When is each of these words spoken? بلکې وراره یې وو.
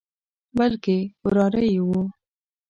بلکې 0.57 0.97
وراره 1.23 1.61
یې 1.73 1.79
وو. 1.87 2.03